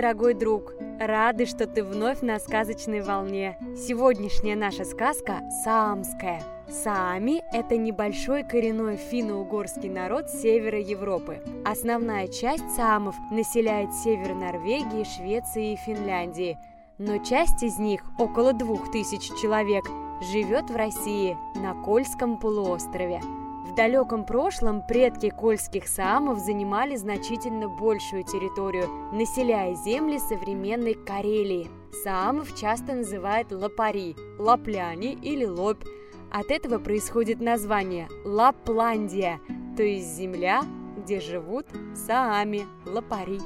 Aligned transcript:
дорогой 0.00 0.34
друг! 0.34 0.74
Рады, 1.00 1.44
что 1.44 1.66
ты 1.66 1.82
вновь 1.82 2.20
на 2.20 2.38
сказочной 2.38 3.00
волне. 3.00 3.58
Сегодняшняя 3.76 4.54
наша 4.54 4.84
сказка– 4.84 5.40
саамская. 5.64 6.40
Саами– 6.68 7.42
это 7.52 7.76
небольшой 7.76 8.44
коренной 8.44 8.96
финно-угорский 8.96 9.88
народ 9.88 10.30
севера 10.30 10.78
Европы. 10.78 11.40
Основная 11.64 12.28
часть 12.28 12.76
саамов 12.76 13.16
населяет 13.32 13.92
север 13.92 14.36
Норвегии, 14.36 15.02
Швеции 15.02 15.72
и 15.72 15.76
Финляндии. 15.76 16.56
Но 16.98 17.18
часть 17.18 17.64
из 17.64 17.80
них, 17.80 18.02
около 18.20 18.52
двух 18.52 18.92
тысяч 18.92 19.22
человек, 19.42 19.84
живет 20.32 20.70
в 20.70 20.76
России, 20.76 21.36
на 21.56 21.74
Кольском 21.74 22.38
полуострове. 22.38 23.20
В 23.68 23.74
далеком 23.74 24.24
прошлом 24.24 24.82
предки 24.84 25.28
кольских 25.28 25.88
саамов 25.88 26.38
занимали 26.38 26.96
значительно 26.96 27.68
большую 27.68 28.24
территорию, 28.24 28.88
населяя 29.12 29.74
земли 29.74 30.18
современной 30.18 30.94
Карелии. 30.94 31.68
Саамов 32.02 32.58
часто 32.58 32.94
называют 32.94 33.52
лапари, 33.52 34.16
лапляне 34.38 35.12
или 35.12 35.44
лопь. 35.44 35.84
От 36.30 36.50
этого 36.50 36.78
происходит 36.78 37.40
название 37.40 38.08
Лапландия, 38.24 39.38
то 39.76 39.82
есть 39.82 40.16
земля, 40.16 40.62
где 40.96 41.20
живут 41.20 41.66
саами, 41.94 42.66
лапари. 42.86 43.40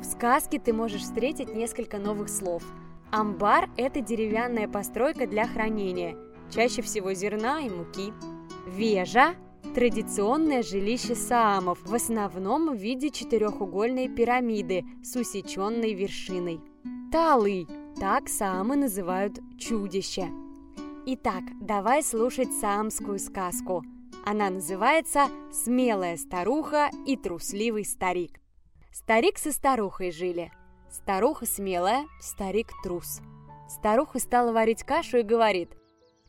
В 0.00 0.04
сказке 0.04 0.60
ты 0.60 0.72
можешь 0.72 1.02
встретить 1.02 1.54
несколько 1.54 1.98
новых 1.98 2.30
слов. 2.30 2.62
Амбар– 3.10 3.68
это 3.76 4.00
деревянная 4.00 4.66
постройка 4.66 5.26
для 5.26 5.46
хранения, 5.46 6.16
чаще 6.50 6.80
всего 6.80 7.12
зерна 7.12 7.60
и 7.60 7.68
муки. 7.68 8.14
Вежа– 8.66 9.34
традиционное 9.74 10.62
жилище 10.62 11.14
саамов, 11.14 11.78
в 11.82 11.94
основном 11.94 12.74
в 12.74 12.78
виде 12.78 13.10
четырехугольной 13.10 14.08
пирамиды 14.08 14.84
с 15.02 15.16
усеченной 15.16 15.94
вершиной. 15.94 16.60
Талы– 17.10 17.66
так 18.00 18.28
саамы 18.28 18.76
называют 18.76 19.38
чудище. 19.58 20.28
Итак, 21.06 21.42
давай 21.60 22.02
слушать 22.02 22.52
саамскую 22.52 23.18
сказку. 23.18 23.84
Она 24.24 24.50
называется 24.50 25.26
«Смелая 25.52 26.16
старуха 26.16 26.90
и 27.06 27.16
трусливый 27.16 27.84
старик». 27.84 28.40
Старик 28.92 29.38
со 29.38 29.52
старухой 29.52 30.12
жили. 30.12 30.52
Старуха 30.90 31.46
смелая, 31.46 32.06
старик 32.20 32.68
трус. 32.82 33.20
Старуха 33.68 34.18
стала 34.18 34.52
варить 34.52 34.84
кашу 34.84 35.18
и 35.18 35.22
говорит– 35.22 35.70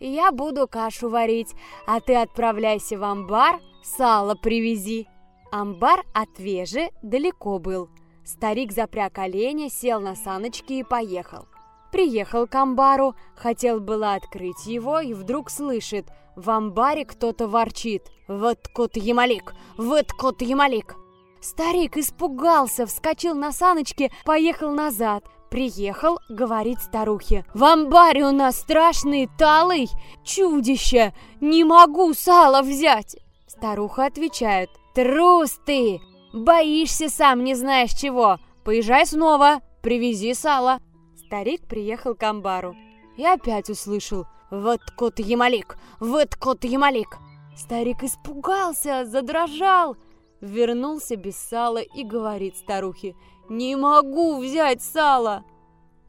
я 0.00 0.32
буду 0.32 0.66
кашу 0.66 1.08
варить, 1.08 1.54
а 1.86 2.00
ты 2.00 2.14
отправляйся 2.16 2.98
в 2.98 3.04
амбар, 3.04 3.60
сало 3.82 4.34
привези. 4.34 5.06
Амбар 5.52 6.04
от 6.14 6.38
Вежи 6.38 6.90
далеко 7.02 7.58
был. 7.58 7.88
Старик 8.24 8.72
запряг 8.72 9.18
оленя, 9.18 9.68
сел 9.68 10.00
на 10.00 10.14
саночки 10.14 10.74
и 10.74 10.84
поехал. 10.84 11.46
Приехал 11.90 12.46
к 12.46 12.54
амбару, 12.54 13.14
хотел 13.34 13.80
было 13.80 14.14
открыть 14.14 14.66
его, 14.66 15.00
и 15.00 15.12
вдруг 15.12 15.50
слышит, 15.50 16.06
в 16.36 16.48
амбаре 16.48 17.04
кто-то 17.04 17.48
ворчит. 17.48 18.10
«Вот 18.28 18.68
кот 18.68 18.96
Ямалик! 18.96 19.54
Вот 19.76 20.12
кот 20.12 20.40
Ямалик!» 20.40 20.94
Старик 21.40 21.96
испугался, 21.96 22.86
вскочил 22.86 23.34
на 23.34 23.50
саночки, 23.50 24.12
поехал 24.24 24.70
назад. 24.70 25.24
Приехал, 25.50 26.20
говорит 26.28 26.78
старухе. 26.78 27.44
В 27.54 27.64
амбаре 27.64 28.24
у 28.24 28.30
нас 28.30 28.56
страшный 28.60 29.28
талый 29.36 29.88
чудище. 30.24 31.12
Не 31.40 31.64
могу 31.64 32.14
сало 32.14 32.62
взять. 32.62 33.16
Старуха 33.48 34.06
отвечает. 34.06 34.70
Трус 34.94 35.58
ты! 35.66 36.00
Боишься 36.32 37.08
сам, 37.08 37.42
не 37.42 37.56
знаешь 37.56 37.90
чего. 37.90 38.38
Поезжай 38.64 39.04
снова, 39.06 39.60
привези 39.82 40.34
сало. 40.34 40.78
Старик 41.16 41.66
приехал 41.66 42.14
к 42.14 42.22
амбару 42.22 42.76
и 43.16 43.26
опять 43.26 43.70
услышал. 43.70 44.26
Вот 44.50 44.80
кот 44.96 45.18
Ямалик, 45.18 45.78
вот 45.98 46.36
кот 46.36 46.64
Ямалик. 46.64 47.18
Старик 47.56 48.04
испугался, 48.04 49.04
задрожал, 49.04 49.96
вернулся 50.40 51.16
без 51.16 51.36
сала 51.36 51.78
и 51.78 52.04
говорит 52.04 52.56
старухе. 52.56 53.14
«Не 53.50 53.74
могу 53.74 54.38
взять 54.38 54.80
сало! 54.80 55.42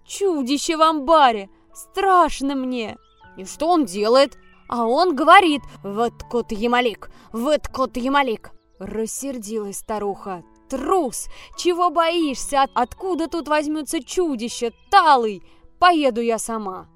Чудище 0.06 0.78
в 0.78 0.82
амбаре! 0.84 1.50
Страшно 1.74 2.54
мне!» 2.54 2.98
«И 3.36 3.46
что 3.46 3.68
он 3.68 3.86
делает?» 3.86 4.38
А 4.70 4.86
он 4.86 5.16
говорит 5.16 5.64
«Вот 5.84 6.14
кот 6.30 6.52
Ямалик! 6.52 7.10
Вот 7.34 7.68
кот 7.68 7.98
Ямалик!» 7.98 8.52
Рассердилась 8.78 9.80
старуха. 9.80 10.44
«Трус! 10.70 11.30
Чего 11.58 11.90
боишься? 11.90 12.68
Откуда 12.76 13.28
тут 13.28 13.48
возьмется 13.48 14.04
чудище? 14.04 14.72
Талый! 14.92 15.44
Поеду 15.80 16.22
я 16.22 16.38
сама!» 16.38 16.88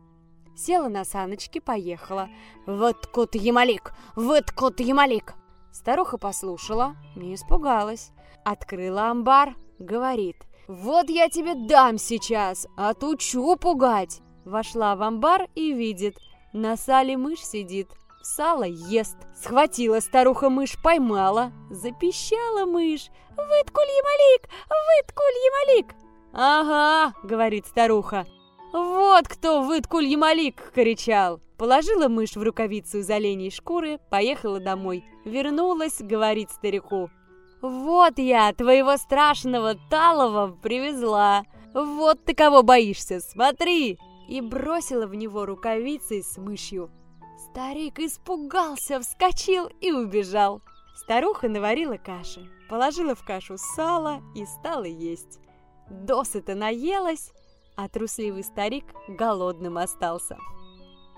Села 0.56 0.90
на 0.90 1.04
саночки, 1.06 1.60
поехала. 1.60 2.30
«Вот 2.68 3.08
кот 3.08 3.34
Ямалик! 3.34 3.94
Вот 4.16 4.52
кот 4.52 4.80
Ямалик!» 4.80 5.34
Старуха 5.74 6.20
послушала 6.20 6.96
и 7.16 7.34
испугалась. 7.34 8.12
Открыла 8.46 9.10
амбар, 9.10 9.56
говорит, 9.80 10.38
«Вот 10.68 11.10
я 11.10 11.30
тебе 11.30 11.56
дам 11.56 11.98
сейчас, 11.98 12.68
отучу 12.78 13.56
пугать!» 13.56 14.22
Вошла 14.46 14.96
в 14.96 15.02
амбар 15.02 15.48
и 15.56 15.74
видит, 15.74 16.18
на 16.54 16.78
сале 16.78 17.18
мышь 17.18 17.44
сидит, 17.44 17.90
сало 18.22 18.64
ест. 18.64 19.18
Схватила 19.36 20.00
старуха 20.00 20.50
мышь, 20.50 20.82
поймала, 20.82 21.52
запищала 21.72 22.66
мышь. 22.66 23.10
«Выткуль, 23.30 23.90
Ямалик! 23.90 24.50
Выткуль, 24.70 25.78
Ямалик!» 25.78 25.96
«Ага»,— 26.32 27.14
говорит 27.24 27.66
старуха, 27.66 28.26
«Вот 28.76 29.30
кто 29.30 29.62
выткуль, 29.62 30.06
Ямалик!»— 30.06 30.74
кричал. 30.76 31.40
Положила 31.58 32.10
мышь 32.10 32.36
в 32.36 32.44
рукавицу 32.44 32.98
из 32.98 33.10
оленей 33.10 33.50
шкуры, 33.50 34.00
поехала 34.10 34.60
домой. 34.60 35.06
Вернулась, 35.24 36.02
говорит 36.02 36.52
старику. 36.52 37.10
«Вот 37.66 38.20
я 38.20 38.54
твоего 38.54 38.96
страшного 38.96 39.74
талого 39.90 40.56
привезла. 40.56 41.46
Вот 41.74 42.24
ты 42.24 42.36
кого 42.36 42.62
боишься, 42.62 43.20
смотри!» 43.20 43.98
И 44.28 44.40
бросила 44.40 45.08
в 45.08 45.16
него 45.16 45.48
рукавицей 45.48 46.22
с 46.22 46.38
мышью. 46.38 46.92
Старик 47.50 47.98
испугался, 47.98 49.00
вскочил 49.00 49.68
и 49.82 49.92
убежал. 49.92 50.62
Старуха 50.96 51.50
наварила 51.50 51.98
каши, 51.98 52.48
положила 52.70 53.16
в 53.16 53.26
кашу 53.26 53.58
сало 53.58 54.22
и 54.36 54.46
стала 54.46 54.84
есть. 54.84 55.40
Досыта 55.90 56.54
наелась, 56.54 57.32
а 57.76 57.90
трусливый 57.90 58.44
старик 58.44 58.86
голодным 59.08 59.80
остался. 59.80 60.38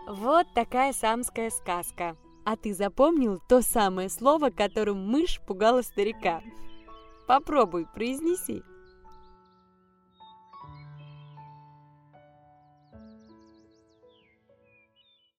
Вот 0.07 0.47
такая 0.55 0.93
самская 0.93 1.49
сказка. 1.49 2.15
А 2.49 2.55
ты 2.55 2.73
запомнил 2.73 3.41
то 3.49 3.61
самое 3.61 4.07
слово, 4.07 4.51
которым 4.51 5.05
мышь 5.05 5.41
пугала 5.45 5.81
старика? 5.81 6.41
Попробуй, 7.27 7.85
произнеси. 7.93 8.63